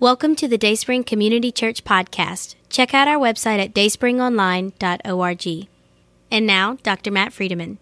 [0.00, 2.56] Welcome to the Dayspring Community Church podcast.
[2.68, 5.68] Check out our website at dayspringonline.org.
[6.32, 7.12] And now, Dr.
[7.12, 7.78] Matt Friedeman.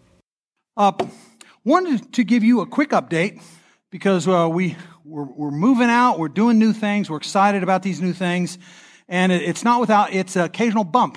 [0.77, 0.93] Uh,
[1.65, 3.43] wanted to give you a quick update
[3.91, 8.03] because uh, we we're, we're, moving out, we're doing new things, we're excited about these
[8.03, 8.59] new things,
[9.09, 11.17] and it, it's not without its occasional bump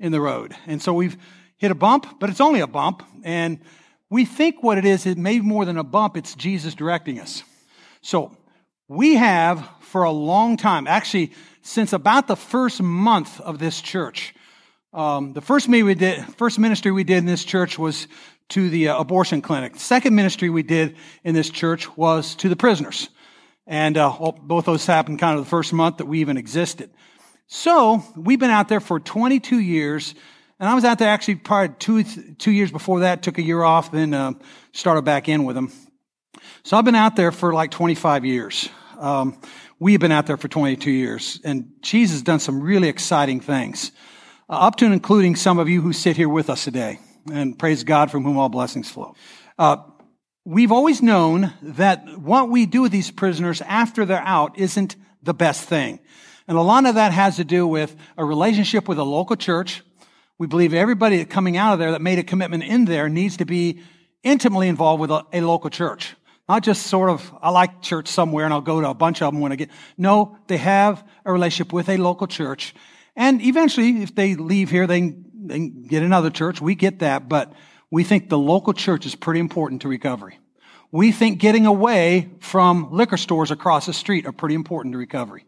[0.00, 0.52] in the road.
[0.66, 1.16] And so we've
[1.58, 3.60] hit a bump, but it's only a bump, and
[4.10, 7.20] we think what it is, it may be more than a bump, it's Jesus directing
[7.20, 7.44] us.
[8.02, 8.36] So
[8.94, 11.32] we have for a long time, actually,
[11.62, 14.34] since about the first month of this church.
[14.92, 18.06] Um, the first we did, first ministry we did in this church was
[18.50, 19.72] to the uh, abortion clinic.
[19.72, 23.08] The second ministry we did in this church was to the prisoners.
[23.66, 26.90] And uh, both those happened kind of the first month that we even existed.
[27.46, 30.14] So we've been out there for 22 years,
[30.60, 33.22] and I was out there actually probably two two years before that.
[33.22, 34.32] Took a year off, then uh,
[34.72, 35.72] started back in with them.
[36.62, 38.68] So I've been out there for like 25 years.
[38.98, 39.38] Um,
[39.78, 43.92] we've been out there for 22 years, and Jesus has done some really exciting things,
[44.48, 46.98] uh, up to and including some of you who sit here with us today.
[47.32, 49.14] And praise God from whom all blessings flow.
[49.58, 49.78] Uh,
[50.44, 55.34] we've always known that what we do with these prisoners after they're out isn't the
[55.34, 56.00] best thing.
[56.46, 59.82] And a lot of that has to do with a relationship with a local church.
[60.38, 63.46] We believe everybody coming out of there that made a commitment in there needs to
[63.46, 63.80] be
[64.22, 66.14] intimately involved with a, a local church.
[66.48, 69.32] Not just sort of, I like church somewhere and I'll go to a bunch of
[69.32, 69.70] them when I get.
[69.96, 72.74] No, they have a relationship with a local church.
[73.16, 75.14] And eventually, if they leave here, they
[75.46, 76.60] they get another church.
[76.60, 77.28] We get that.
[77.28, 77.52] But
[77.90, 80.38] we think the local church is pretty important to recovery.
[80.90, 85.44] We think getting away from liquor stores across the street are pretty important to recovery.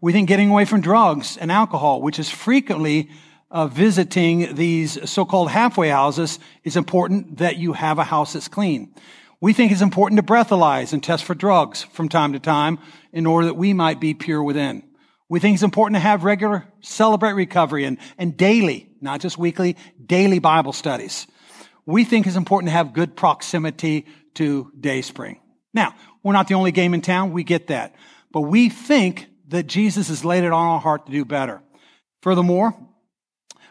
[0.00, 3.10] We think getting away from drugs and alcohol, which is frequently
[3.50, 8.94] uh, visiting these so-called halfway houses, is important that you have a house that's clean.
[9.42, 12.78] We think it's important to breathalyze and test for drugs from time to time
[13.12, 14.84] in order that we might be pure within.
[15.28, 19.76] We think it's important to have regular celebrate recovery and, and daily, not just weekly,
[20.06, 21.26] daily Bible studies.
[21.86, 25.40] We think it's important to have good proximity to Dayspring.
[25.74, 27.32] Now, we're not the only game in town.
[27.32, 27.96] We get that.
[28.30, 31.60] But we think that Jesus has laid it on our heart to do better.
[32.22, 32.76] Furthermore,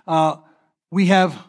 [0.06, 0.36] uh,
[0.92, 1.42] we have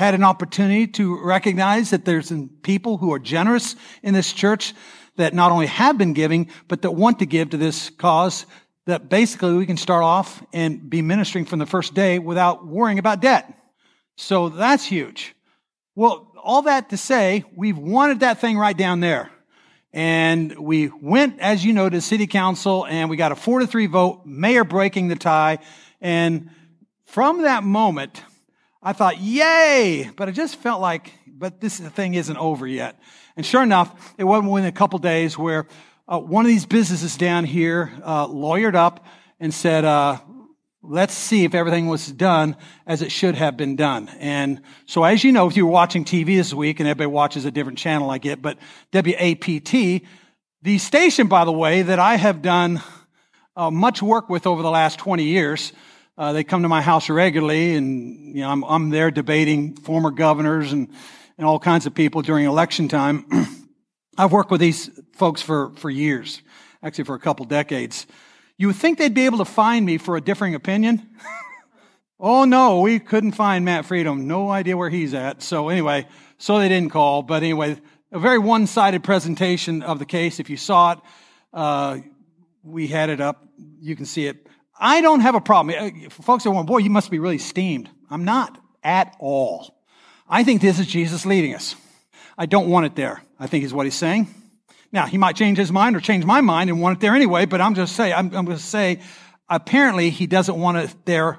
[0.00, 4.72] had an opportunity to recognize that there's people who are generous in this church
[5.16, 8.46] that not only have been giving, but that want to give to this cause
[8.86, 12.98] that basically we can start off and be ministering from the first day without worrying
[12.98, 13.52] about debt.
[14.16, 15.34] So that's huge.
[15.94, 19.30] Well, all that to say, we've wanted that thing right down there.
[19.92, 23.66] And we went, as you know, to city council and we got a four to
[23.66, 25.58] three vote, mayor breaking the tie.
[26.00, 26.48] And
[27.04, 28.22] from that moment,
[28.82, 30.10] I thought, yay!
[30.16, 32.98] But I just felt like, but this thing isn't over yet.
[33.36, 35.66] And sure enough, it wasn't within a couple days where
[36.08, 39.04] uh, one of these businesses down here uh, lawyered up
[39.38, 40.18] and said, uh,
[40.82, 44.08] let's see if everything was done as it should have been done.
[44.18, 47.44] And so as you know, if you were watching TV this week, and everybody watches
[47.44, 48.58] a different channel I get, but
[48.92, 50.02] WAPT,
[50.62, 52.82] the station, by the way, that I have done
[53.56, 55.72] uh, much work with over the last 20 years,
[56.18, 60.10] uh, they come to my house regularly, and you know I'm, I'm there debating former
[60.10, 60.88] governors and,
[61.38, 63.24] and all kinds of people during election time.
[64.18, 66.42] I've worked with these folks for, for years,
[66.82, 68.06] actually for a couple decades.
[68.58, 71.08] You would think they'd be able to find me for a differing opinion.
[72.20, 74.24] oh no, we couldn't find Matt Friedeman.
[74.24, 75.40] No idea where he's at.
[75.40, 76.06] So anyway,
[76.36, 77.22] so they didn't call.
[77.22, 77.80] But anyway,
[78.12, 80.40] a very one-sided presentation of the case.
[80.40, 80.98] If you saw it,
[81.54, 81.98] uh,
[82.62, 83.48] we had it up.
[83.80, 84.46] You can see it.
[84.80, 85.76] I don't have a problem.
[85.78, 87.90] Uh, folks are going, boy, you must be really steamed.
[88.10, 89.76] I'm not at all.
[90.28, 91.76] I think this is Jesus leading us.
[92.38, 94.34] I don't want it there, I think is what he's saying.
[94.92, 97.44] Now, he might change his mind or change my mind and want it there anyway,
[97.44, 99.00] but I'm just saying, I'm, I'm going to say,
[99.48, 101.38] apparently he doesn't want it there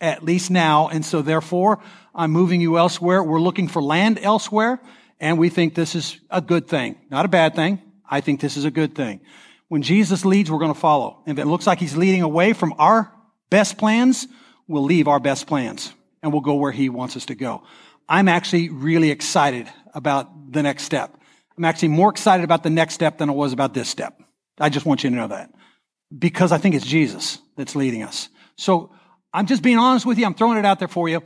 [0.00, 0.88] at least now.
[0.88, 1.78] And so therefore,
[2.14, 3.22] I'm moving you elsewhere.
[3.22, 4.80] We're looking for land elsewhere.
[5.20, 7.80] And we think this is a good thing, not a bad thing.
[8.10, 9.20] I think this is a good thing.
[9.72, 11.22] When Jesus leads, we're going to follow.
[11.24, 13.10] And If it looks like he's leading away from our
[13.48, 14.28] best plans,
[14.68, 17.62] we'll leave our best plans and we'll go where he wants us to go.
[18.06, 21.16] I'm actually really excited about the next step.
[21.56, 24.20] I'm actually more excited about the next step than I was about this step.
[24.60, 25.50] I just want you to know that
[26.18, 28.28] because I think it's Jesus that's leading us.
[28.56, 28.94] So
[29.32, 30.26] I'm just being honest with you.
[30.26, 31.22] I'm throwing it out there for you.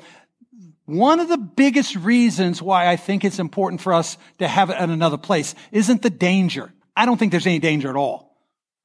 [0.85, 4.77] One of the biggest reasons why I think it's important for us to have it
[4.77, 6.73] at another place isn't the danger.
[6.95, 8.27] I don't think there's any danger at all.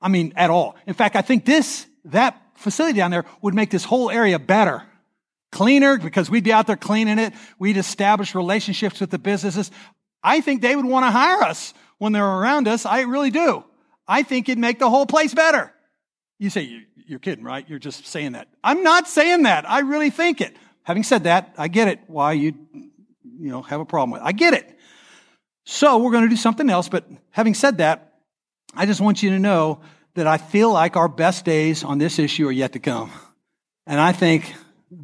[0.01, 0.75] I mean, at all.
[0.88, 4.83] In fact, I think this, that facility down there would make this whole area better.
[5.51, 7.33] Cleaner because we'd be out there cleaning it.
[7.59, 9.69] We'd establish relationships with the businesses.
[10.24, 12.86] I think they would want to hire us when they're around us.
[12.86, 13.63] I really do.
[14.07, 15.71] I think it'd make the whole place better.
[16.39, 17.68] You say, you're kidding, right?
[17.69, 18.48] You're just saying that.
[18.63, 19.69] I'm not saying that.
[19.69, 20.56] I really think it.
[20.83, 24.25] Having said that, I get it why you, you know, have a problem with it.
[24.25, 24.77] I get it.
[25.65, 26.89] So we're going to do something else.
[26.89, 28.10] But having said that,
[28.73, 29.81] I just want you to know
[30.15, 33.12] that I feel like our best days on this issue are yet to come.
[33.85, 34.53] And I think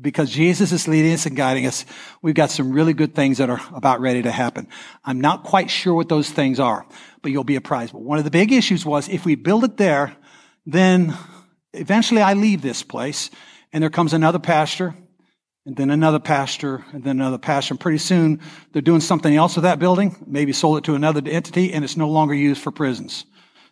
[0.01, 1.85] because Jesus is leading us and guiding us,
[2.21, 4.67] we've got some really good things that are about ready to happen.
[5.03, 6.85] I'm not quite sure what those things are,
[7.21, 7.93] but you'll be apprised.
[7.93, 10.15] But one of the big issues was if we build it there,
[10.65, 11.13] then
[11.73, 13.29] eventually I leave this place
[13.71, 14.95] and there comes another pastor
[15.65, 17.73] and then another pastor and then another pastor.
[17.73, 18.41] And pretty soon
[18.71, 21.97] they're doing something else with that building, maybe sold it to another entity and it's
[21.97, 23.25] no longer used for prisons.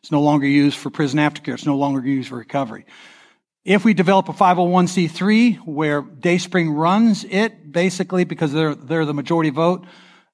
[0.05, 1.55] It's no longer used for prison aftercare.
[1.55, 2.85] It's no longer used for recovery.
[3.63, 9.49] If we develop a 501c3 where Dayspring runs it, basically because they're, they're the majority
[9.49, 9.87] vote,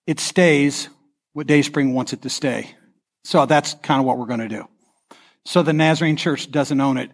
[0.06, 0.90] it stays
[1.32, 2.76] what Dayspring wants it to stay.
[3.24, 4.68] So that's kind of what we're going to do.
[5.46, 7.10] So the Nazarene Church doesn't own it.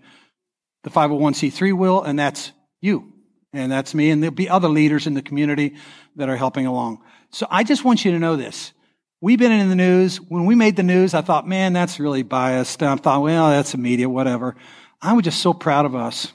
[0.83, 3.13] The 501c3 will, and that's you.
[3.53, 4.09] And that's me.
[4.09, 5.75] And there'll be other leaders in the community
[6.15, 7.03] that are helping along.
[7.29, 8.73] So I just want you to know this.
[9.19, 10.17] We've been in the news.
[10.17, 12.83] When we made the news, I thought, man, that's really biased.
[12.83, 14.55] I thought, well, that's the media, whatever.
[15.01, 16.31] I was just so proud of us.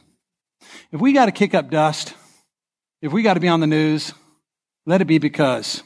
[0.91, 2.15] If we got to kick up dust,
[3.01, 4.13] if we got to be on the news,
[4.85, 5.83] let it be because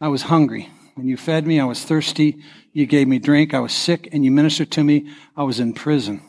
[0.00, 1.60] I was hungry and you fed me.
[1.60, 2.42] I was thirsty.
[2.72, 3.54] You gave me drink.
[3.54, 5.10] I was sick and you ministered to me.
[5.36, 6.20] I was in prison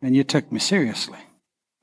[0.00, 1.18] and you took me seriously.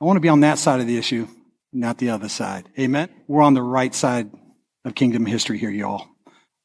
[0.00, 1.28] I want to be on that side of the issue,
[1.72, 2.68] not the other side.
[2.76, 3.08] Amen.
[3.28, 4.30] We're on the right side
[4.84, 6.08] of kingdom history here, y'all.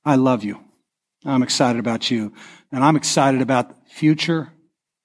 [0.04, 0.60] I love you.
[1.26, 2.34] I'm excited about you
[2.72, 4.52] and I'm excited about future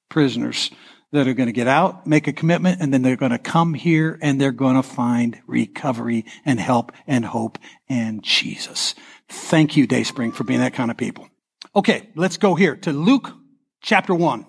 [0.08, 0.70] prisoners
[1.12, 3.74] that are going to get out, make a commitment, and then they're going to come
[3.74, 8.94] here and they're going to find recovery and help and hope and Jesus.
[9.28, 11.28] Thank you, Dayspring, for being that kind of people.
[11.76, 13.30] Okay, let's go here to Luke
[13.82, 14.46] chapter 1.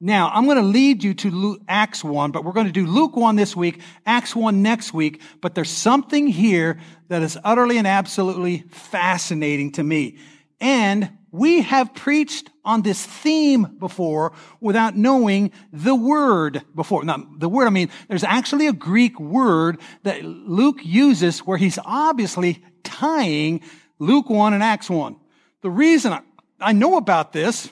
[0.00, 2.86] Now, I'm going to lead you to Luke, Acts 1, but we're going to do
[2.86, 6.78] Luke 1 this week, Acts 1 next week, but there's something here
[7.08, 10.18] that is utterly and absolutely fascinating to me.
[10.60, 17.04] And we have preached on this theme before without knowing the word before.
[17.04, 21.78] Now, the word, I mean, there's actually a Greek word that Luke uses where he's
[21.84, 23.60] obviously tying
[23.98, 25.16] Luke 1 and Acts 1.
[25.62, 26.18] The reason
[26.60, 27.70] I know about this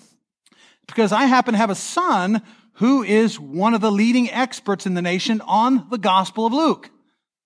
[0.86, 2.42] because I happen to have a son
[2.74, 6.90] who is one of the leading experts in the nation on the Gospel of Luke,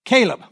[0.05, 0.43] Caleb.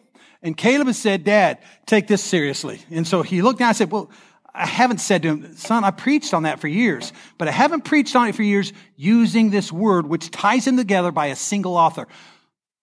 [0.40, 2.80] And Caleb has said, Dad, take this seriously.
[2.90, 4.10] And so he looked down and said, Well,
[4.58, 7.84] I haven't said to him, son, I preached on that for years, but I haven't
[7.84, 11.76] preached on it for years using this word, which ties them together by a single
[11.76, 12.08] author.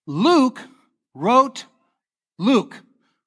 [0.06, 0.60] Luke
[1.14, 1.66] wrote
[2.38, 2.82] Luke.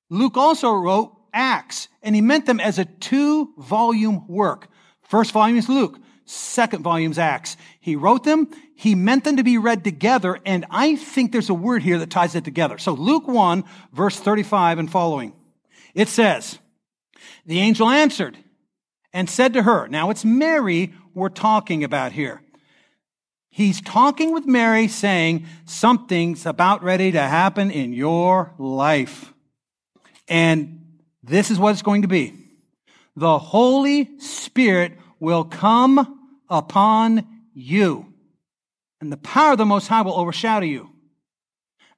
[0.10, 4.68] Luke also wrote Acts, and he meant them as a two volume work.
[5.04, 6.00] First volume is Luke.
[6.26, 7.58] Second volume is Acts.
[7.80, 8.50] He wrote them.
[8.76, 10.40] He meant them to be read together.
[10.46, 12.78] And I think there's a word here that ties it together.
[12.78, 15.34] So Luke 1 verse 35 and following.
[15.96, 16.60] It says,
[17.46, 18.38] the angel answered
[19.14, 22.42] and said to her, now it's Mary we're talking about here.
[23.50, 29.34] He's talking with Mary saying something's about ready to happen in your life.
[30.28, 30.86] And
[31.24, 32.34] this is what it's going to be.
[33.16, 36.20] The Holy Spirit will come
[36.50, 38.10] upon you
[39.02, 40.90] and the power of the Most High will overshadow you.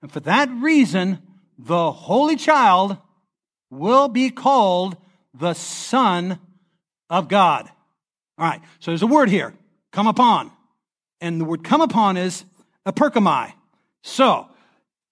[0.01, 1.19] And for that reason,
[1.57, 2.97] the Holy Child
[3.69, 4.97] will be called
[5.33, 6.39] the Son
[7.09, 7.69] of God.
[8.37, 9.53] All right, so there's a word here,
[9.91, 10.51] come upon.
[11.19, 12.43] And the word come upon is
[12.87, 13.53] eperchomai.
[14.01, 14.47] So,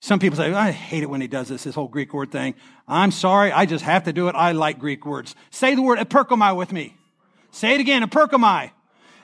[0.01, 2.55] some people say, I hate it when he does this, this whole Greek word thing.
[2.87, 4.35] I'm sorry, I just have to do it.
[4.35, 5.35] I like Greek words.
[5.51, 6.95] Say the word eperchomai with me.
[7.51, 8.71] Say it again, eperchomai.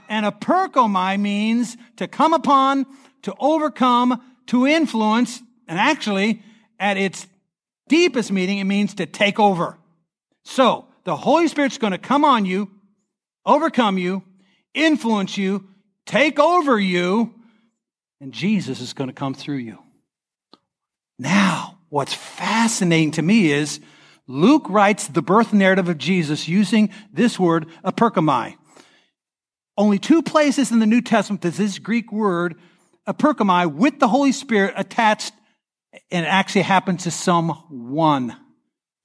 [0.10, 2.86] And eperchomai means to come upon,
[3.24, 6.44] to overcome, to influence, and actually,
[6.80, 7.26] at its
[7.88, 9.78] deepest meaning, it means to take over.
[10.46, 12.70] So, the Holy Spirit's going to come on you,
[13.46, 14.24] overcome you,
[14.74, 15.68] influence you,
[16.06, 17.34] take over you,
[18.22, 19.80] and Jesus is going to come through you.
[21.18, 23.80] Now, what's fascinating to me is
[24.28, 28.56] Luke writes the birth narrative of Jesus using this word, eperchomai.
[29.78, 32.56] Only two places in the New Testament does this Greek word,
[33.08, 35.34] eperchomai, with the Holy Spirit attached,
[36.12, 38.36] and it actually happens to someone.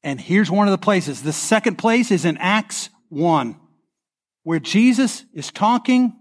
[0.03, 1.23] And here's one of the places.
[1.23, 3.57] The second place is in Acts 1,
[4.45, 6.17] where Jesus is talking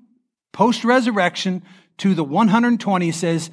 [0.51, 1.63] post resurrection
[1.99, 3.05] to the 120.
[3.05, 3.49] He says,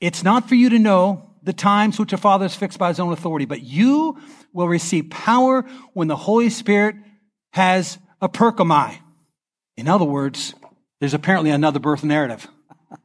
[0.00, 3.00] It's not for you to know the times which the Father has fixed by his
[3.00, 4.18] own authority, but you
[4.52, 6.96] will receive power when the Holy Spirit
[7.52, 8.98] has eperchomai.
[9.76, 10.54] In other words,
[11.00, 12.46] there's apparently another birth narrative.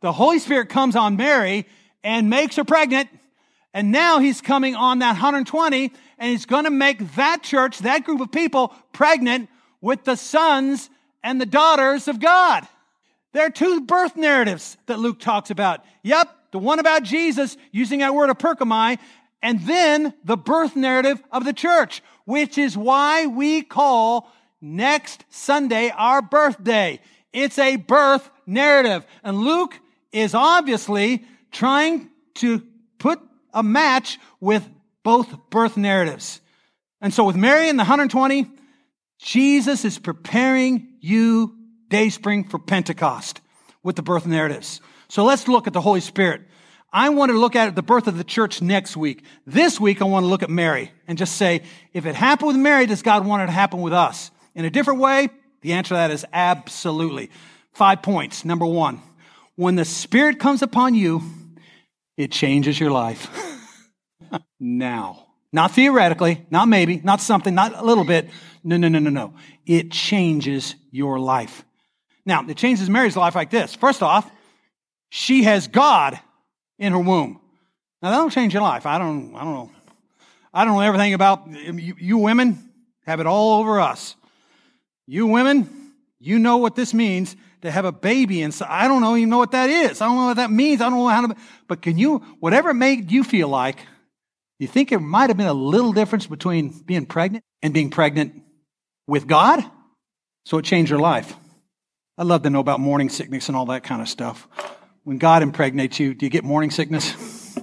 [0.00, 1.66] The Holy Spirit comes on Mary
[2.04, 3.08] and makes her pregnant.
[3.78, 8.02] And now he's coming on that 120 and he's going to make that church, that
[8.02, 9.48] group of people pregnant
[9.80, 10.90] with the sons
[11.22, 12.66] and the daughters of God.
[13.34, 15.84] There are two birth narratives that Luke talks about.
[16.02, 18.98] Yep, the one about Jesus using that word eperchomai,
[19.42, 24.28] and then the birth narrative of the church, which is why we call
[24.60, 26.98] next Sunday our birthday.
[27.32, 29.06] It's a birth narrative.
[29.22, 29.78] And Luke
[30.10, 32.66] is obviously trying to
[32.98, 33.20] put
[33.58, 34.66] a match with
[35.02, 36.40] both birth narratives.
[37.00, 38.46] And so with Mary and the 120,
[39.18, 41.56] Jesus is preparing you,
[41.88, 43.40] Dayspring, for Pentecost
[43.82, 44.80] with the birth narratives.
[45.08, 46.42] So let's look at the Holy Spirit.
[46.92, 49.24] I want to look at the birth of the church next week.
[49.44, 51.62] This week, I want to look at Mary and just say,
[51.92, 54.30] if it happened with Mary, does God want it to happen with us?
[54.54, 55.28] In a different way?
[55.62, 57.30] The answer to that is absolutely.
[57.72, 58.44] Five points.
[58.44, 59.02] Number one,
[59.56, 61.22] when the Spirit comes upon you,
[62.18, 63.30] it changes your life.
[64.60, 65.24] now.
[65.50, 68.28] Not theoretically, not maybe, not something, not a little bit.
[68.62, 69.32] No, no, no, no, no.
[69.64, 71.64] It changes your life.
[72.26, 73.74] Now, it changes Mary's life like this.
[73.74, 74.30] First off,
[75.08, 76.20] she has God
[76.78, 77.40] in her womb.
[78.02, 78.84] Now, that'll change your life.
[78.84, 79.70] I don't, I don't know.
[80.52, 82.70] I don't know everything about you, you women
[83.06, 84.16] have it all over us.
[85.06, 85.87] You women,
[86.20, 88.68] you know what this means to have a baby inside.
[88.70, 90.00] I don't know even know what that is.
[90.00, 90.80] I don't know what that means.
[90.80, 93.78] I don't know how to, but can you, whatever it made you feel like,
[94.58, 98.42] you think it might have been a little difference between being pregnant and being pregnant
[99.06, 99.64] with God?
[100.44, 101.36] So it changed your life.
[102.16, 104.48] I'd love to know about morning sickness and all that kind of stuff.
[105.04, 107.56] When God impregnates you, do you get morning sickness?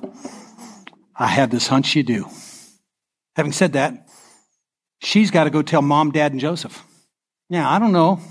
[1.16, 2.30] I have this hunch you do.
[3.36, 4.08] Having said that,
[5.02, 6.84] she's got to go tell mom, dad, and Joseph.
[7.50, 8.22] Now, I don't know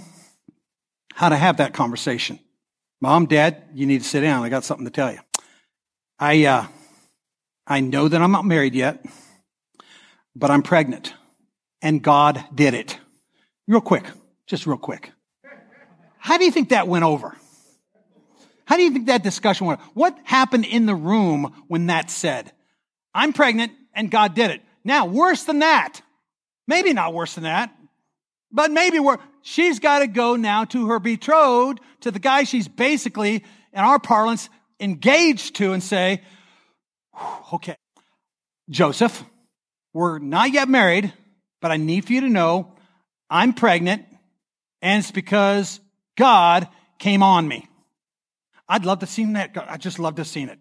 [1.14, 2.38] how to have that conversation.
[3.00, 4.42] Mom, dad, you need to sit down.
[4.42, 5.20] I got something to tell you.
[6.18, 6.66] I, uh,
[7.66, 9.04] I know that I'm not married yet,
[10.34, 11.14] but I'm pregnant.
[11.80, 12.98] And God did it.
[13.68, 14.04] Real quick,
[14.46, 15.12] just real quick.
[16.18, 17.36] How do you think that went over?
[18.66, 19.80] How do you think that discussion went?
[19.92, 22.50] What happened in the room when that said?
[23.14, 24.62] I'm pregnant and God did it.
[24.82, 26.00] Now, worse than that.
[26.66, 27.74] Maybe not worse than that,
[28.50, 32.66] but maybe we're, she's got to go now to her betrothed, to the guy she's
[32.66, 34.48] basically, in our parlance,
[34.80, 36.22] engaged to and say,
[37.52, 37.76] okay,
[38.68, 39.22] Joseph,
[39.92, 41.12] we're not yet married,
[41.60, 42.72] but I need for you to know
[43.30, 44.06] I'm pregnant,
[44.82, 45.78] and it's because
[46.16, 46.66] God
[46.98, 47.68] came on me.
[48.68, 49.56] I'd love to see that.
[49.68, 50.58] I just love to see it.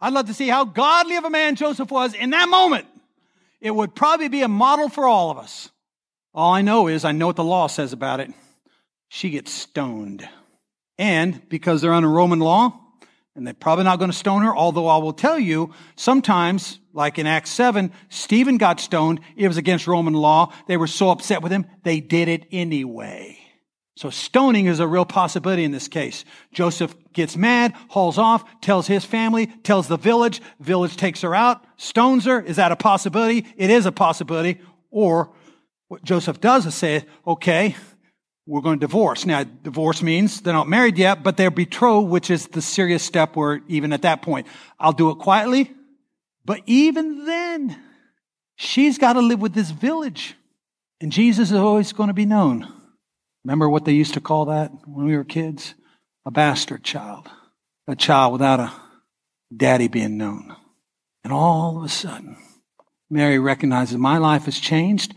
[0.00, 2.86] I'd love to see how godly of a man Joseph was in that moment.
[3.60, 5.70] It would probably be a model for all of us.
[6.36, 8.30] All I know is I know what the law says about it.
[9.08, 10.28] She gets stoned.
[10.98, 12.78] And because they're under Roman law,
[13.34, 17.18] and they're probably not going to stone her, although I will tell you, sometimes, like
[17.18, 19.20] in Acts 7, Stephen got stoned.
[19.34, 20.52] It was against Roman law.
[20.68, 23.38] They were so upset with him, they did it anyway.
[23.96, 26.26] So stoning is a real possibility in this case.
[26.52, 31.64] Joseph gets mad, hauls off, tells his family, tells the village, village takes her out,
[31.78, 32.42] stones her.
[32.42, 33.46] Is that a possibility?
[33.56, 34.60] It is a possibility.
[34.90, 35.32] Or
[35.88, 37.76] what Joseph does is say, okay,
[38.46, 39.26] we're going to divorce.
[39.26, 43.34] Now, divorce means they're not married yet, but they're betrothed, which is the serious step
[43.34, 44.46] where even at that point,
[44.78, 45.72] I'll do it quietly.
[46.44, 47.76] But even then,
[48.54, 50.36] she's got to live with this village.
[51.00, 52.72] And Jesus is always going to be known.
[53.44, 55.74] Remember what they used to call that when we were kids?
[56.24, 57.28] A bastard child.
[57.88, 58.72] A child without a
[59.54, 60.54] daddy being known.
[61.22, 62.36] And all of a sudden,
[63.10, 65.14] Mary recognizes my life has changed.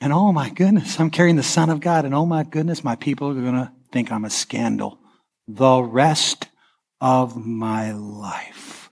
[0.00, 2.04] And oh my goodness, I'm carrying the Son of God.
[2.04, 4.98] And oh my goodness, my people are going to think I'm a scandal
[5.48, 6.48] the rest
[7.00, 8.90] of my life.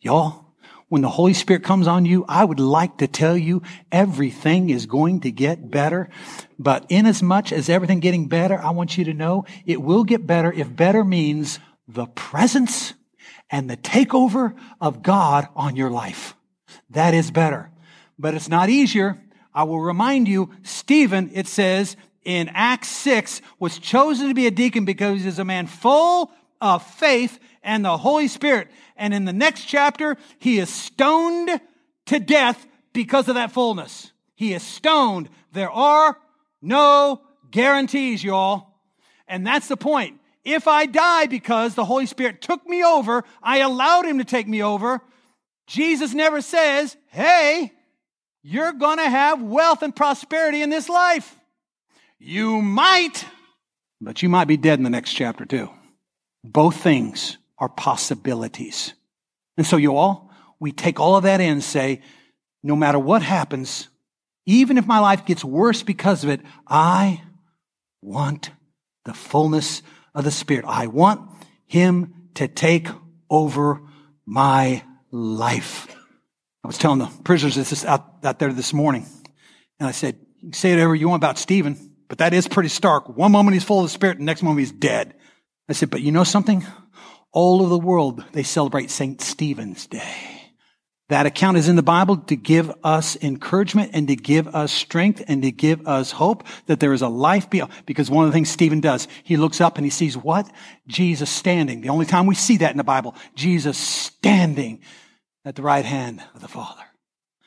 [0.00, 0.46] Y'all,
[0.88, 4.86] when the Holy Spirit comes on you, I would like to tell you everything is
[4.86, 6.08] going to get better.
[6.58, 10.04] But in as much as everything getting better, I want you to know it will
[10.04, 12.94] get better if better means the presence
[13.50, 16.34] and the takeover of God on your life.
[16.88, 17.70] That is better.
[18.18, 19.22] But it's not easier
[19.54, 24.50] I will remind you, Stephen, it says in Acts 6, was chosen to be a
[24.50, 26.30] deacon because he is a man full
[26.60, 28.68] of faith and the Holy Spirit.
[28.96, 31.60] And in the next chapter, he is stoned
[32.06, 34.12] to death because of that fullness.
[34.34, 35.28] He is stoned.
[35.52, 36.16] There are
[36.62, 38.68] no guarantees, y'all.
[39.26, 40.20] And that's the point.
[40.44, 44.48] If I die because the Holy Spirit took me over, I allowed him to take
[44.48, 45.00] me over,
[45.66, 47.72] Jesus never says, hey,
[48.42, 51.36] you're going to have wealth and prosperity in this life.
[52.18, 53.24] You might,
[54.00, 55.70] but you might be dead in the next chapter too.
[56.44, 58.94] Both things are possibilities.
[59.56, 62.02] And so you all, we take all of that in and say,
[62.62, 63.88] no matter what happens,
[64.46, 67.22] even if my life gets worse because of it, I
[68.02, 68.50] want
[69.04, 69.82] the fullness
[70.14, 70.64] of the Spirit.
[70.66, 71.30] I want
[71.66, 72.88] Him to take
[73.28, 73.82] over
[74.26, 75.94] my life.
[76.62, 79.06] I was telling the prisoners this out, out there this morning,
[79.78, 83.08] and I said, you say whatever you want about Stephen, but that is pretty stark.
[83.08, 85.14] One moment he's full of the Spirit, the next moment he's dead.
[85.68, 86.66] I said, but you know something?
[87.32, 89.20] All over the world, they celebrate St.
[89.20, 90.40] Stephen's Day.
[91.08, 95.24] That account is in the Bible to give us encouragement and to give us strength
[95.26, 97.72] and to give us hope that there is a life beyond.
[97.84, 100.48] Because one of the things Stephen does, he looks up and he sees what?
[100.86, 101.80] Jesus standing.
[101.80, 104.82] The only time we see that in the Bible, Jesus standing
[105.44, 106.82] at the right hand of the Father.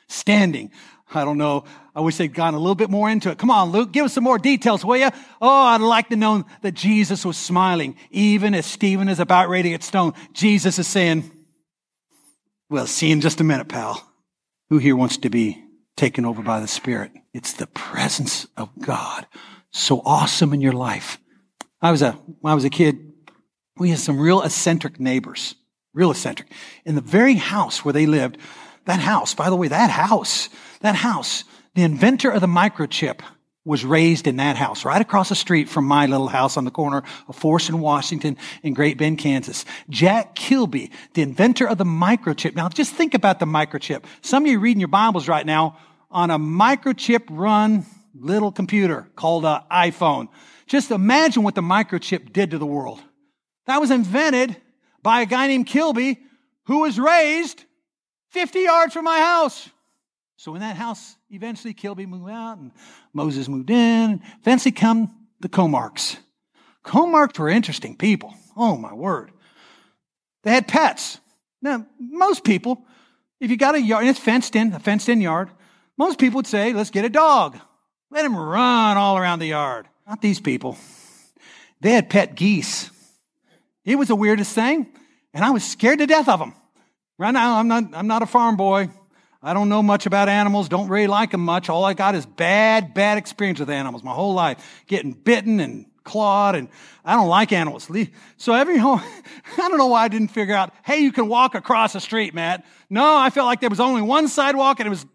[0.08, 0.72] Standing.
[1.14, 1.66] I don't know.
[1.96, 3.38] I wish they'd gone a little bit more into it.
[3.38, 5.10] Come on, Luke, give us some more details, will you?
[5.42, 9.64] Oh, I'd like to know that Jesus was smiling, even as Stephen is about ready
[9.64, 10.14] to get stoned.
[10.34, 11.32] Jesus is saying,
[12.70, 14.04] well, see in just a minute, pal.
[14.70, 15.64] Who here wants to be
[15.96, 17.12] taken over by the Spirit?
[17.34, 19.28] It's the presence of God.
[19.72, 21.20] So awesome in your life.
[21.82, 23.12] I was a, when I was a kid,
[23.78, 25.56] we had some real eccentric neighbors,
[25.94, 26.52] real eccentric.
[26.86, 28.38] In the very house where they lived,
[28.86, 30.50] that house, by the way, that house,
[30.82, 31.44] that house,
[31.76, 33.22] the inventor of the microchip
[33.66, 36.72] was raised in that house, right across the street from my little house on the
[36.72, 39.64] corner of Forest and Washington in Great Bend, Kansas.
[39.90, 42.56] Jack Kilby, the inventor of the microchip.
[42.56, 44.04] Now just think about the microchip.
[44.22, 45.78] Some of you reading your Bibles right now
[46.12, 50.28] on a microchip run little computer called an iPhone.
[50.68, 53.02] Just imagine what the microchip did to the world.
[53.66, 54.58] That was invented
[55.04, 56.20] by a guy named Kilby
[56.66, 57.64] who was raised
[58.30, 59.70] 50 yards from my house.
[60.38, 62.72] So in that house, eventually Kilby moved out and
[63.14, 64.22] Moses moved in.
[64.40, 66.18] Eventually come the Comarks.
[66.84, 68.34] Comarks were interesting people.
[68.58, 69.32] Oh my word.
[70.44, 71.20] They had pets.
[71.62, 72.84] Now, most people,
[73.40, 75.50] if you got a yard, and it's fenced in, a fenced in yard,
[75.98, 77.58] most people would say, let's get a dog.
[78.10, 79.88] Let him run all around the yard.
[80.08, 80.78] Not these people.
[81.80, 82.90] They had pet geese.
[83.86, 84.88] It was the weirdest thing,
[85.34, 86.54] and I was scared to death of them.
[87.18, 88.90] Right now, I'm not, I'm not a farm boy.
[89.42, 91.70] I don't know much about animals, don't really like them much.
[91.70, 94.84] All I got is bad, bad experience with animals my whole life.
[94.88, 96.70] Getting bitten and clawed, and
[97.04, 97.90] I don't like animals.
[98.38, 99.02] So every home,
[99.58, 102.34] I don't know why I didn't figure out, hey, you can walk across the street,
[102.34, 102.66] Matt.
[102.90, 105.06] No, I felt like there was only one sidewalk, and it was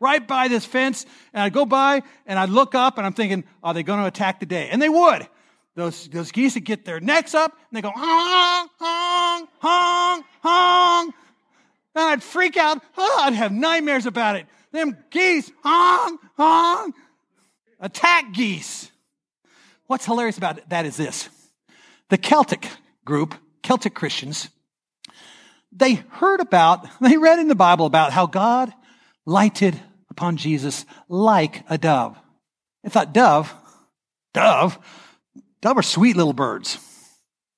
[0.00, 3.44] right by this fence, and I'd go by, and I'd look up, and I'm thinking,
[3.62, 4.68] are they going to attack today?
[4.70, 5.28] And they would.
[5.76, 11.14] Those, those geese would get their necks up, and they go, honk, honk, honk, honk.
[11.94, 12.82] And I'd freak out.
[12.96, 14.46] Oh, I'd have nightmares about it.
[14.72, 16.94] Them geese, honk, honk,
[17.78, 18.90] attack geese.
[19.86, 21.28] What's hilarious about that is this.
[22.08, 22.68] The Celtic
[23.04, 24.48] group, Celtic Christians,
[25.72, 28.72] they heard about, they read in the Bible about how God
[29.26, 29.78] lighted
[30.10, 32.16] upon Jesus like a dove.
[32.82, 33.52] They thought, dove,
[34.32, 34.78] dove,
[35.66, 36.78] dove are sweet little birds.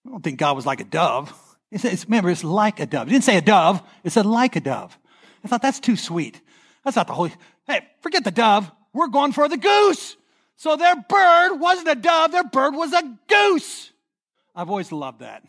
[0.07, 1.31] I don't think God was like a dove.
[1.71, 3.07] It says, remember, it's like a dove.
[3.07, 3.83] It didn't say a dove.
[4.03, 4.99] It said like a dove.
[5.44, 6.40] I thought that's too sweet.
[6.85, 7.35] That's not the holy.
[7.66, 8.73] Hey, forget the dove.
[8.94, 10.16] We're going for the goose.
[10.57, 12.33] So their bird wasn't a dove.
[12.33, 13.92] Their bird was a goose.
[14.57, 15.44] I've always loved that.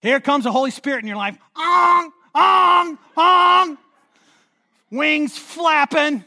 [0.00, 1.36] Here comes the Holy Spirit in your life.
[1.54, 3.78] Ong, ong, ong.
[4.90, 6.24] Wings flapping.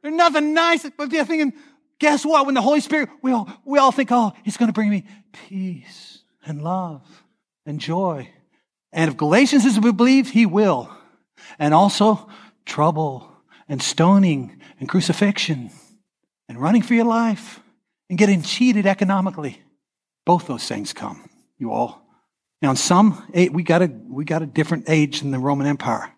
[0.00, 0.88] There's nothing nice.
[0.96, 1.54] But you're thinking,
[2.02, 2.44] guess what?
[2.44, 5.04] When the Holy Spirit, we all, we all think, oh, he's going to bring me
[5.48, 7.24] peace and love
[7.64, 8.28] and joy
[8.92, 10.90] and if Galatians is to be believed, he will.
[11.58, 12.28] And also
[12.66, 13.28] trouble
[13.68, 15.70] and stoning and crucifixion
[16.48, 17.60] and running for your life
[18.10, 19.62] and getting cheated economically.
[20.26, 22.06] Both those things come, you all.
[22.60, 25.66] Now, in some, eh, we got a, we got a different age than the Roman
[25.66, 26.11] Empire.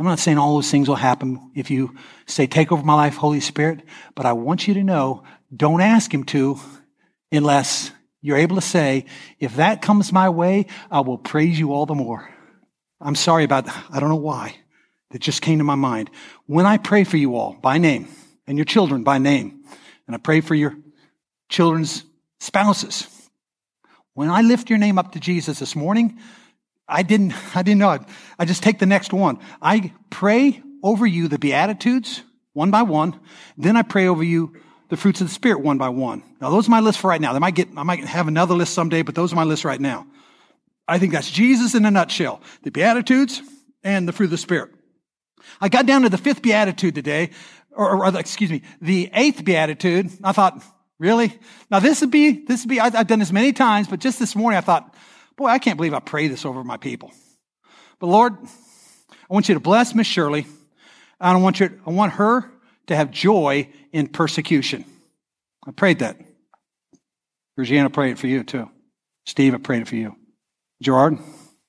[0.00, 3.16] I'm not saying all those things will happen if you say, take over my life,
[3.16, 3.82] Holy Spirit,
[4.14, 6.58] but I want you to know, don't ask him to
[7.30, 7.90] unless
[8.22, 9.04] you're able to say,
[9.40, 12.30] if that comes my way, I will praise you all the more.
[12.98, 13.84] I'm sorry about, that.
[13.90, 14.56] I don't know why.
[15.12, 16.08] It just came to my mind.
[16.46, 18.08] When I pray for you all by name
[18.46, 19.64] and your children by name,
[20.06, 20.78] and I pray for your
[21.50, 22.06] children's
[22.40, 23.06] spouses,
[24.14, 26.18] when I lift your name up to Jesus this morning,
[26.90, 27.98] I didn't, I didn't know.
[28.38, 29.38] I just take the next one.
[29.62, 32.22] I pray over you the Beatitudes
[32.52, 33.18] one by one.
[33.56, 34.54] Then I pray over you
[34.88, 36.22] the fruits of the Spirit one by one.
[36.40, 37.32] Now, those are my list for right now.
[37.32, 39.80] They might get, I might have another list someday, but those are my list right
[39.80, 40.06] now.
[40.88, 42.42] I think that's Jesus in a nutshell.
[42.64, 43.40] The Beatitudes
[43.84, 44.72] and the fruit of the Spirit.
[45.60, 47.30] I got down to the fifth Beatitude today,
[47.70, 50.10] or, or excuse me, the eighth Beatitude.
[50.24, 50.60] I thought,
[50.98, 51.38] really?
[51.70, 54.34] Now this would be, this would be, I've done this many times, but just this
[54.34, 54.92] morning I thought,
[55.40, 57.12] boy, I can't believe I pray this over my people.
[57.98, 58.36] But Lord,
[59.10, 60.46] I want you to bless Miss Shirley.
[61.18, 62.50] I don't want you, I want her
[62.88, 64.84] to have joy in persecution.
[65.66, 66.18] I prayed that.
[67.56, 68.68] Virginia prayed it for you too.
[69.24, 70.14] Steve, I prayed it for you.
[70.82, 71.18] Gerard,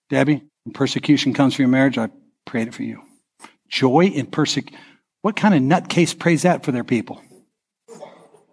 [0.10, 2.10] Debbie, when persecution comes for your marriage, I
[2.46, 3.02] prayed it for you.
[3.70, 4.78] Joy in persecution.
[5.22, 7.22] What kind of nutcase prays that for their people?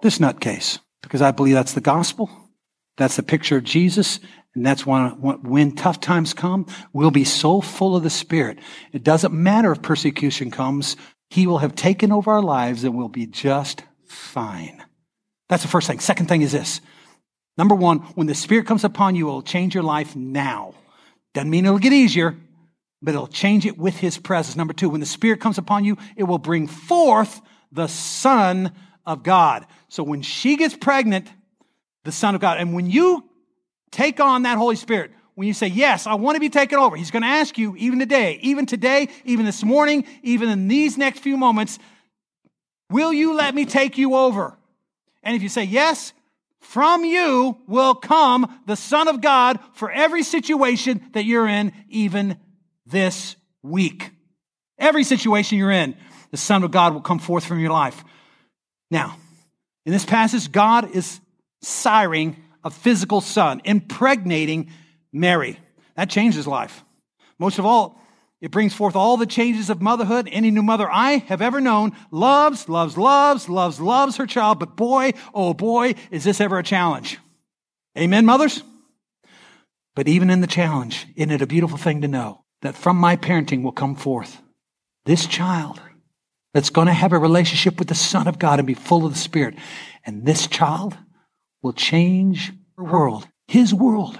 [0.00, 0.78] This nutcase.
[1.02, 2.30] Because I believe that's the gospel.
[2.98, 4.20] That's the picture of Jesus.
[4.54, 5.10] And that's when,
[5.42, 8.58] when tough times come, we'll be so full of the Spirit.
[8.92, 10.96] It doesn't matter if persecution comes.
[11.30, 14.82] He will have taken over our lives and we'll be just fine.
[15.48, 16.00] That's the first thing.
[16.00, 16.80] Second thing is this.
[17.56, 20.74] Number one, when the Spirit comes upon you, it will change your life now.
[21.34, 22.36] Doesn't mean it'll get easier,
[23.00, 24.56] but it'll change it with His presence.
[24.56, 28.72] Number two, when the Spirit comes upon you, it will bring forth the Son
[29.06, 29.66] of God.
[29.88, 31.28] So when she gets pregnant,
[32.08, 33.22] the Son of God, and when you
[33.90, 36.96] take on that Holy Spirit, when you say, Yes, I want to be taken over,
[36.96, 40.96] He's going to ask you, even today, even today, even this morning, even in these
[40.96, 41.78] next few moments,
[42.90, 44.56] will you let me take you over?
[45.22, 46.14] And if you say yes,
[46.60, 52.38] from you will come the Son of God for every situation that you're in, even
[52.86, 54.12] this week.
[54.78, 55.94] Every situation you're in,
[56.30, 58.02] the Son of God will come forth from your life.
[58.90, 59.18] Now,
[59.84, 61.20] in this passage, God is
[61.64, 64.70] siring a physical son, impregnating
[65.12, 65.58] Mary.
[65.96, 66.84] That changes life.
[67.38, 68.00] Most of all,
[68.40, 70.28] it brings forth all the changes of motherhood.
[70.30, 74.60] Any new mother I have ever known loves, loves, loves, loves, loves her child.
[74.60, 77.18] But boy, oh boy, is this ever a challenge.
[77.96, 78.62] Amen, mothers?
[79.96, 83.16] But even in the challenge, isn't it a beautiful thing to know that from my
[83.16, 84.40] parenting will come forth
[85.04, 85.80] this child
[86.54, 89.12] that's going to have a relationship with the Son of God and be full of
[89.12, 89.56] the Spirit.
[90.04, 90.96] And this child
[91.62, 94.18] will change the world, his world,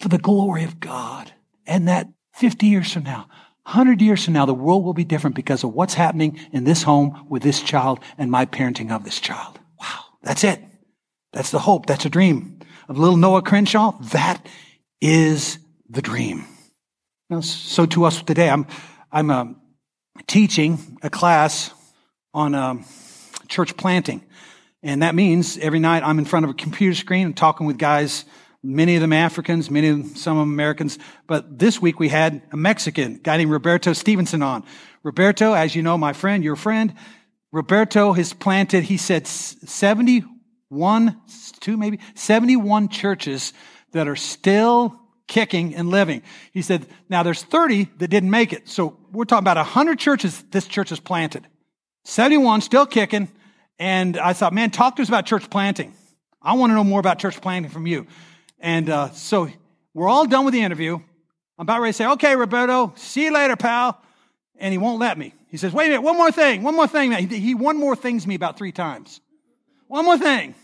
[0.00, 1.32] for the glory of God.
[1.66, 3.28] And that 50 years from now,
[3.64, 6.82] 100 years from now, the world will be different because of what's happening in this
[6.82, 9.58] home with this child and my parenting of this child.
[9.80, 10.00] Wow.
[10.22, 10.60] That's it.
[11.32, 11.86] That's the hope.
[11.86, 13.92] That's a dream of little Noah Crenshaw.
[14.12, 14.44] That
[15.00, 15.58] is
[15.88, 16.44] the dream.
[17.30, 18.66] Now, so to us today, I'm,
[19.10, 19.60] I'm um,
[20.26, 21.72] teaching a class
[22.34, 22.84] on um,
[23.48, 24.23] church planting.
[24.84, 27.78] And that means every night I'm in front of a computer screen and talking with
[27.78, 28.26] guys
[28.62, 30.98] many of them Africans, many of them, some of them Americans.
[31.26, 34.62] But this week we had a Mexican guy named Roberto Stevenson on.
[35.02, 36.94] Roberto, as you know, my friend, your friend,
[37.50, 41.20] Roberto has planted, he said 71,
[41.60, 43.54] two maybe, 71 churches
[43.92, 46.22] that are still kicking and living.
[46.52, 48.68] He said, now there's 30 that didn't make it.
[48.68, 51.46] So we're talking about 100 churches this church has planted.
[52.04, 53.30] 71 still kicking.
[53.78, 55.94] And I thought, man, talk to us about church planting.
[56.40, 58.06] I want to know more about church planting from you.
[58.60, 59.48] And uh, so
[59.94, 60.94] we're all done with the interview.
[60.96, 64.00] I'm about ready to say, okay, Roberto, see you later, pal.
[64.56, 65.34] And he won't let me.
[65.48, 67.12] He says, wait a minute, one more thing, one more thing.
[67.12, 69.20] He, he one more things me about three times.
[69.86, 70.54] One more thing.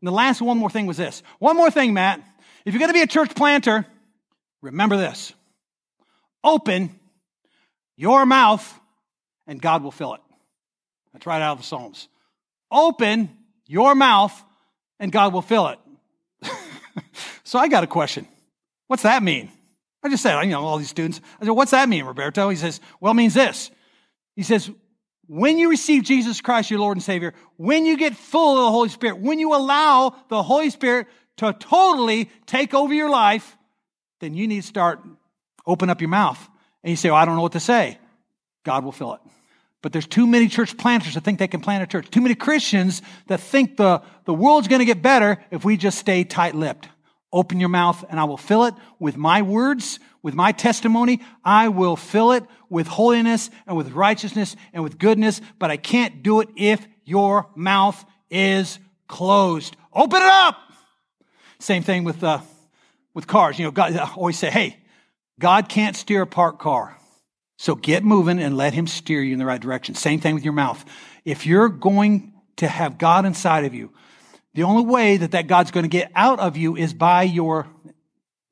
[0.00, 1.22] And the last one more thing was this.
[1.38, 2.20] One more thing, Matt.
[2.64, 3.86] If you're going to be a church planter,
[4.60, 5.32] remember this.
[6.44, 6.98] Open
[7.96, 8.80] your mouth
[9.46, 10.20] and God will fill it.
[11.12, 12.08] That's right out of the Psalms.
[12.70, 13.30] Open
[13.66, 14.44] your mouth
[15.00, 15.78] and God will fill it.
[17.44, 18.26] so I got a question.
[18.86, 19.50] What's that mean?
[20.02, 21.20] I just said, you know, all these students.
[21.40, 22.48] I said, what's that mean, Roberto?
[22.48, 23.70] He says, well, it means this.
[24.36, 24.70] He says,
[25.26, 28.70] when you receive Jesus Christ, your Lord and Savior, when you get full of the
[28.70, 31.06] Holy Spirit, when you allow the Holy Spirit
[31.38, 33.56] to totally take over your life,
[34.20, 35.00] then you need to start
[35.66, 36.48] open up your mouth.
[36.82, 37.98] And you say, well, I don't know what to say.
[38.64, 39.20] God will fill it.
[39.80, 42.10] But there's too many church planters that think they can plant a church.
[42.10, 45.98] Too many Christians that think the, the world's going to get better if we just
[45.98, 46.88] stay tight lipped.
[47.32, 51.20] Open your mouth and I will fill it with my words, with my testimony.
[51.44, 56.22] I will fill it with holiness and with righteousness and with goodness, but I can't
[56.22, 59.76] do it if your mouth is closed.
[59.92, 60.58] Open it up!
[61.60, 62.40] Same thing with, uh,
[63.14, 63.58] with cars.
[63.58, 64.76] You know, God, I always say, hey,
[65.38, 66.97] God can't steer a parked car.
[67.58, 69.96] So get moving and let him steer you in the right direction.
[69.96, 70.82] Same thing with your mouth.
[71.24, 73.92] If you're going to have God inside of you,
[74.54, 77.66] the only way that that God's going to get out of you is by your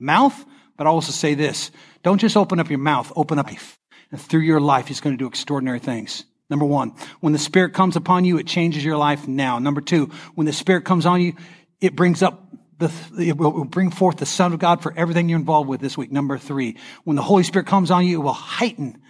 [0.01, 0.45] mouth.
[0.77, 1.71] But I also say this.
[2.03, 3.79] Don't just open up your mouth, open up life.
[4.11, 6.25] And through your life, he's going to do extraordinary things.
[6.51, 9.59] Number one, when the Spirit comes upon you, it changes your life now.
[9.59, 11.35] Number two, when the Spirit comes on you,
[11.81, 12.45] it brings up
[12.79, 15.97] the, it will bring forth the Son of God for everything you're involved with this
[15.97, 16.12] week.
[16.12, 19.01] Number three, when the Holy Spirit comes on you, it will heighten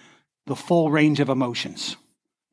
[0.47, 1.97] the full range of emotions.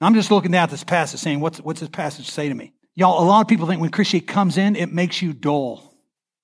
[0.02, 2.74] Now, I'm just looking at this passage saying, what's, what's this passage say to me?
[2.96, 5.94] Y'all, a lot of people think when Christianity comes in, it makes you dull.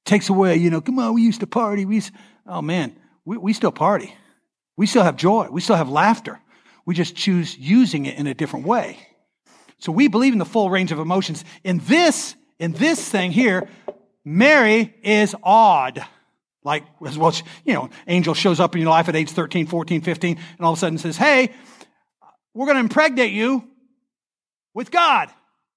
[0.05, 1.85] Takes away, you know, come on, we used to party.
[1.85, 2.11] We used,
[2.47, 4.15] oh man, we, we still party.
[4.77, 5.47] We still have joy.
[5.51, 6.39] We still have laughter.
[6.85, 8.97] We just choose using it in a different way.
[9.77, 11.45] So we believe in the full range of emotions.
[11.63, 13.67] In this, in this thing here,
[14.29, 16.05] Mary is awed.
[16.63, 17.33] Like, as well,
[17.65, 20.73] you know, angel shows up in your life at age 13, 14, 15, and all
[20.73, 21.51] of a sudden says, Hey,
[22.53, 23.67] we're going to impregnate you
[24.75, 25.29] with God.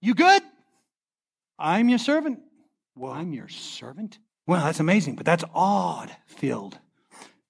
[0.03, 0.43] You good?
[1.59, 2.41] I'm your servant.
[2.95, 4.19] Well, I'm your servant?
[4.47, 6.79] Well, that's amazing, but that's awed filled.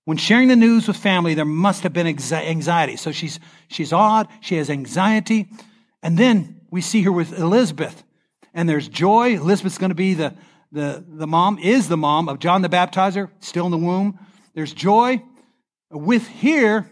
[0.05, 2.97] When sharing the news with family, there must have been anxiety.
[2.97, 5.49] So she's, she's awed, she has anxiety.
[6.01, 8.05] And then we see her with Elizabeth,
[8.55, 9.35] and there's joy.
[9.35, 10.35] Elizabeth's going to be the,
[10.73, 14.19] the, the mom, is the mom of John the Baptizer, still in the womb.
[14.55, 15.23] There's joy.
[15.91, 16.91] With here,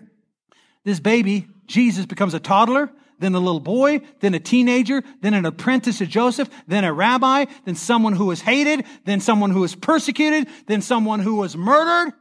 [0.84, 5.46] this baby, Jesus, becomes a toddler, then a little boy, then a teenager, then an
[5.46, 9.74] apprentice to Joseph, then a rabbi, then someone who was hated, then someone who was
[9.74, 12.12] persecuted, then someone who was murdered,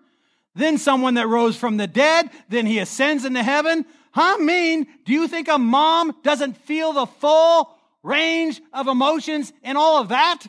[0.56, 3.86] then someone that rose from the dead, then he ascends into heaven.
[4.14, 9.78] I mean, do you think a mom doesn't feel the full range of emotions and
[9.78, 10.46] all of that?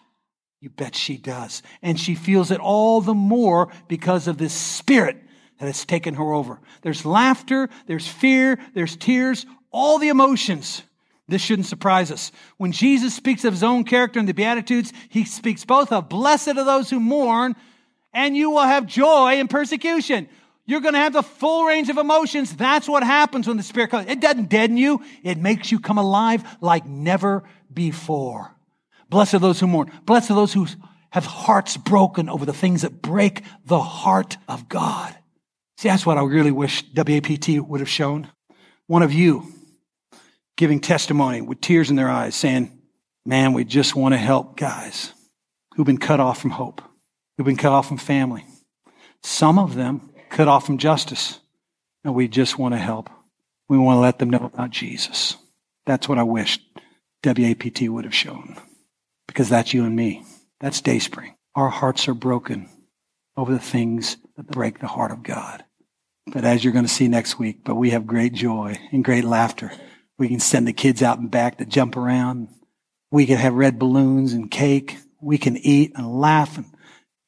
[0.60, 1.62] You bet she does.
[1.82, 5.16] And she feels it all the more because of this spirit
[5.58, 6.60] that has taken her over.
[6.82, 10.82] There's laughter, there's fear, there's tears, all the emotions.
[11.28, 12.32] This shouldn't surprise us.
[12.56, 16.48] When Jesus speaks of his own character in the Beatitudes, he speaks both of blessed
[16.48, 17.56] are those who mourn,
[18.12, 20.28] and you will have joy in persecution.
[20.66, 22.54] You're going to have the full range of emotions.
[22.54, 24.10] That's what happens when the Spirit comes.
[24.10, 25.02] It doesn't deaden you.
[25.22, 28.54] It makes you come alive like never before.
[29.10, 29.90] Blessed are those who mourn.
[30.06, 30.66] Blessed are those who
[31.10, 35.14] have hearts broken over the things that break the heart of God.
[35.76, 38.28] See, that's what I really wish WAPT would have shown.
[38.86, 39.52] One of you
[40.56, 42.78] giving testimony with tears in their eyes saying,
[43.26, 45.12] man, we just want to help guys
[45.74, 46.80] who've been cut off from hope,
[47.36, 48.44] who've been cut off from family.
[49.22, 51.40] Some of them cut off from justice.
[52.04, 53.10] And we just want to help.
[53.68, 55.36] We want to let them know about Jesus.
[55.86, 56.58] That's what I wish
[57.24, 58.56] WAPT would have shown
[59.30, 60.24] because that's you and me.
[60.58, 61.36] That's Dayspring.
[61.54, 62.68] Our hearts are broken
[63.36, 65.62] over the things that break the heart of God.
[66.26, 69.22] But as you're going to see next week, but we have great joy and great
[69.22, 69.70] laughter.
[70.18, 72.48] We can send the kids out and back to jump around.
[73.12, 74.98] We can have red balloons and cake.
[75.20, 76.56] We can eat and laugh.
[76.56, 76.66] And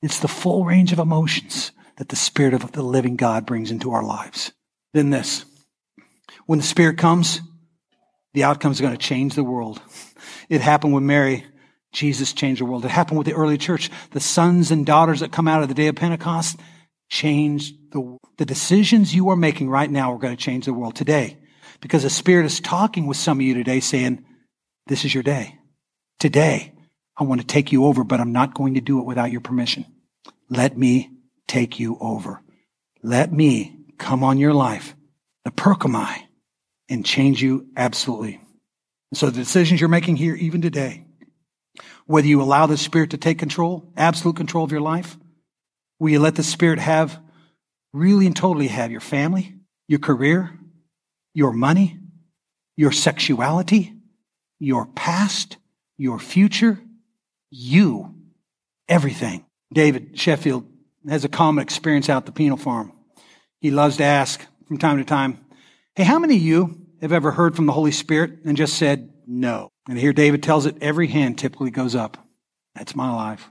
[0.02, 3.92] it's the full range of emotions that the Spirit of the living God brings into
[3.92, 4.50] our lives.
[4.92, 5.44] Then this.
[6.46, 7.40] When the Spirit comes,
[8.34, 9.80] the outcome is going to change the world.
[10.48, 11.44] It happened with Mary
[11.92, 12.84] Jesus changed the world.
[12.84, 13.90] It happened with the early church.
[14.10, 16.58] The sons and daughters that come out of the day of Pentecost
[17.10, 18.20] changed the world.
[18.38, 21.36] The decisions you are making right now are going to change the world today
[21.80, 24.24] because the Spirit is talking with some of you today saying,
[24.86, 25.58] this is your day.
[26.18, 26.72] Today,
[27.16, 29.42] I want to take you over, but I'm not going to do it without your
[29.42, 29.84] permission.
[30.48, 31.10] Let me
[31.46, 32.40] take you over.
[33.02, 34.96] Let me come on your life,
[35.44, 36.16] the perkamai,
[36.88, 38.40] and change you absolutely.
[39.10, 41.04] And so the decisions you're making here, even today,
[42.06, 45.16] whether you allow the Spirit to take control, absolute control of your life,
[45.98, 47.18] will you let the Spirit have,
[47.92, 49.54] really and totally have your family,
[49.88, 50.58] your career,
[51.34, 51.98] your money,
[52.76, 53.94] your sexuality,
[54.58, 55.56] your past,
[55.96, 56.80] your future,
[57.50, 58.14] you,
[58.88, 59.44] everything.
[59.72, 60.66] David Sheffield
[61.08, 62.92] has a common experience out at the penal farm.
[63.60, 65.44] He loves to ask from time to time,
[65.94, 69.11] Hey, how many of you have ever heard from the Holy Spirit and just said
[69.26, 69.70] no?
[69.88, 72.16] And here David tells it every hand typically goes up.
[72.74, 73.50] That's my life.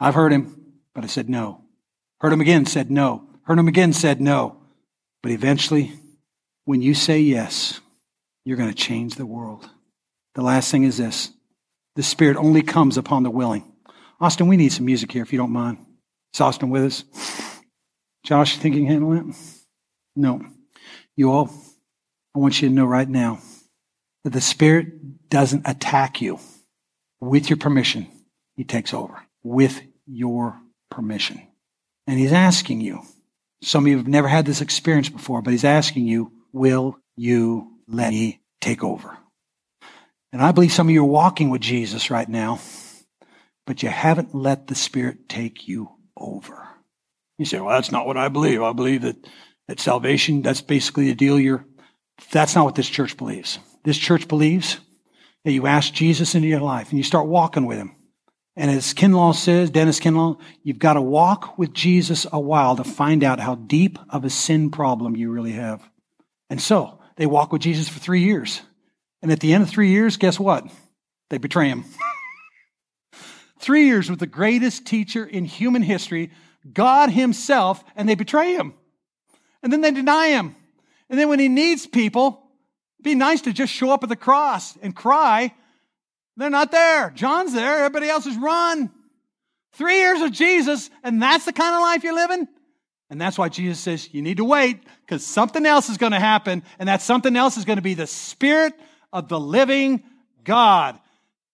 [0.00, 1.62] I've heard him, but I said no.
[2.20, 3.28] Heard him again, said no.
[3.42, 4.56] Heard him again, said no.
[5.22, 5.92] But eventually,
[6.64, 7.80] when you say yes,
[8.44, 9.68] you're going to change the world.
[10.34, 11.30] The last thing is this
[11.96, 13.72] the Spirit only comes upon the willing.
[14.20, 15.78] Austin, we need some music here if you don't mind.
[16.34, 17.04] Is Austin with us?
[18.24, 19.36] Josh, you think you can handle it?
[20.14, 20.44] No.
[21.16, 21.50] You all,
[22.34, 23.40] I want you to know right now
[24.28, 26.38] that the Spirit doesn't attack you.
[27.18, 28.06] With your permission,
[28.56, 29.22] He takes over.
[29.42, 30.60] With your
[30.90, 31.40] permission.
[32.06, 33.00] And He's asking you.
[33.62, 37.72] Some of you have never had this experience before, but He's asking you, will you
[37.88, 39.16] let me take over?
[40.30, 42.60] And I believe some of you are walking with Jesus right now,
[43.66, 45.88] but you haven't let the Spirit take you
[46.18, 46.68] over.
[47.38, 48.60] You say, well, that's not what I believe.
[48.60, 49.16] I believe that,
[49.68, 51.64] that salvation, that's basically the deal you're,
[52.30, 53.58] that's not what this church believes.
[53.88, 54.80] This church believes
[55.46, 57.96] that you ask Jesus into your life and you start walking with him.
[58.54, 62.84] And as Kinlaw says, Dennis Kinlaw, you've got to walk with Jesus a while to
[62.84, 65.80] find out how deep of a sin problem you really have.
[66.50, 68.60] And so they walk with Jesus for three years.
[69.22, 70.70] And at the end of three years, guess what?
[71.30, 71.86] They betray him.
[73.58, 76.30] three years with the greatest teacher in human history
[76.70, 78.74] God Himself and they betray Him.
[79.62, 80.56] And then they deny Him.
[81.08, 82.47] And then when He needs people,
[83.02, 85.54] be nice to just show up at the cross and cry.
[86.36, 87.10] They're not there.
[87.10, 87.78] John's there.
[87.78, 88.90] Everybody else has run.
[89.72, 92.48] Three years of Jesus, and that's the kind of life you're living?
[93.10, 96.20] And that's why Jesus says you need to wait because something else is going to
[96.20, 98.74] happen, and that something else is going to be the Spirit
[99.12, 100.02] of the living
[100.44, 100.98] God.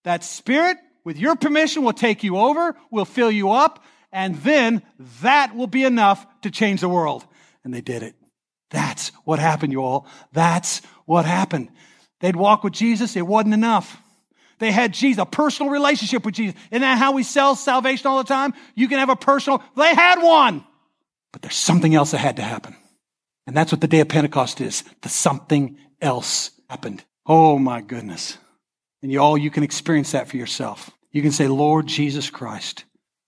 [0.04, 4.82] That Spirit, with your permission, will take you over, will fill you up, and then
[5.22, 7.24] that will be enough to change the world.
[7.62, 8.14] And they did it.
[8.70, 10.06] That's what happened, you all.
[10.32, 11.68] That's what happened.
[12.20, 14.00] They'd walk with Jesus, it wasn't enough.
[14.58, 16.58] They had Jesus, a personal relationship with Jesus.
[16.70, 18.54] Isn't that how we sell salvation all the time?
[18.74, 20.64] You can have a personal, they had one.
[21.32, 22.76] But there's something else that had to happen.
[23.46, 24.84] And that's what the day of Pentecost is.
[25.02, 27.04] The something else happened.
[27.26, 28.38] Oh my goodness.
[29.02, 30.90] And you all, you can experience that for yourself.
[31.10, 32.84] You can say, Lord Jesus Christ,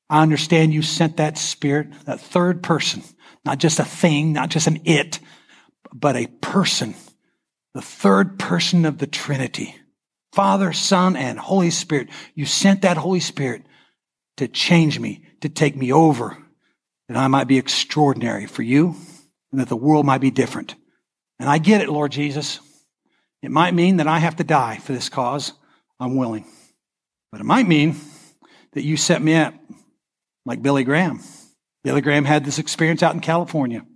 [0.09, 3.03] I understand you sent that spirit, that third person,
[3.47, 5.21] not just a thing, not just an it,
[5.95, 6.95] but a person,
[7.73, 9.77] the third person of the Trinity.
[10.33, 12.11] Father, Son, and Holy Spirit.
[12.35, 13.63] You sent that Holy Spirit
[14.37, 16.37] to change me, to take me over,
[17.09, 18.97] that I might be extraordinary for you
[19.51, 20.75] and that the world might be different.
[21.39, 22.61] And I get it, Lord Jesus.
[23.43, 25.53] It might mean that I have to die for this cause.
[26.01, 26.45] I'm willing.
[27.31, 27.97] But it might mean
[28.73, 29.55] that you set me up
[30.45, 31.21] like Billy Graham.
[31.87, 33.87] Billy Graham had this experience out in California.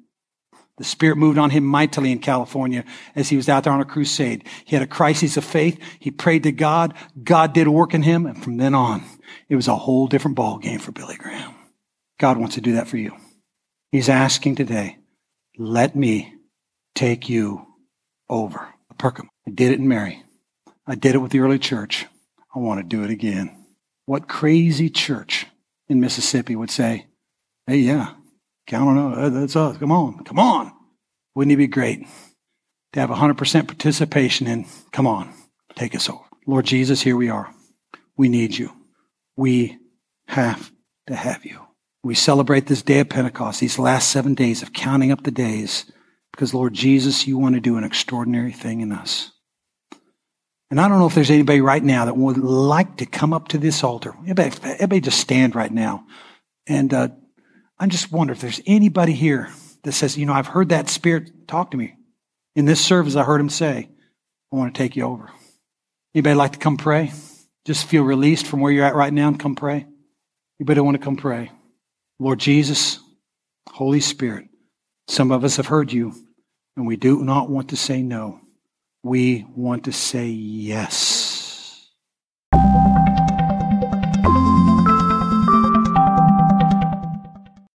[0.78, 2.84] The Spirit moved on him mightily in California
[3.16, 4.44] as he was out there on a crusade.
[4.64, 5.76] He had a crisis of faith.
[5.98, 6.94] He prayed to God.
[7.20, 8.26] God did a work in him.
[8.26, 9.02] And from then on,
[9.48, 11.52] it was a whole different ball game for Billy Graham.
[12.20, 13.16] God wants to do that for you.
[13.90, 14.98] He's asking today,
[15.58, 16.32] let me
[16.94, 17.66] take you
[18.28, 18.68] over.
[18.94, 19.26] eperchomai.
[19.48, 20.22] I did it in Mary.
[20.86, 22.06] I did it with the early church.
[22.54, 23.64] I want to do it again.
[24.06, 25.46] What crazy church
[25.88, 27.06] in Mississippi would say,
[27.70, 28.14] hey, yeah,
[28.66, 29.32] count on us.
[29.32, 29.78] That's us.
[29.78, 30.24] Come on.
[30.24, 30.72] Come on.
[31.34, 32.06] Wouldn't it be great
[32.92, 35.32] to have 100% participation in, come on,
[35.76, 36.24] take us over.
[36.46, 37.54] Lord Jesus, here we are.
[38.16, 38.72] We need you.
[39.36, 39.78] We
[40.26, 40.72] have
[41.06, 41.60] to have you.
[42.02, 45.90] We celebrate this day of Pentecost, these last seven days of counting up the days,
[46.32, 49.30] because Lord Jesus, you want to do an extraordinary thing in us.
[50.70, 53.48] And I don't know if there's anybody right now that would like to come up
[53.48, 54.14] to this altar.
[54.22, 56.06] Everybody, everybody just stand right now.
[56.66, 57.08] And uh,
[57.80, 59.48] I just wonder if there's anybody here
[59.84, 61.94] that says, you know, I've heard that Spirit talk to me.
[62.54, 63.88] In this service, I heard him say,
[64.52, 65.30] I want to take you over.
[66.14, 67.10] Anybody like to come pray?
[67.64, 69.86] Just feel released from where you're at right now and come pray?
[70.60, 71.50] Anybody want to come pray?
[72.18, 73.00] Lord Jesus,
[73.70, 74.48] Holy Spirit,
[75.08, 76.12] some of us have heard you,
[76.76, 78.40] and we do not want to say no.
[79.02, 81.19] We want to say yes.